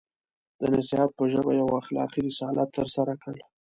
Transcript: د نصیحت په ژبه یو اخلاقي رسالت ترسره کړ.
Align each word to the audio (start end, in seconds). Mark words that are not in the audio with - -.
د 0.59 0.61
نصیحت 0.75 1.11
په 1.17 1.23
ژبه 1.31 1.51
یو 1.59 1.67
اخلاقي 1.81 2.19
رسالت 2.29 2.67
ترسره 2.77 3.13
کړ. 3.23 3.35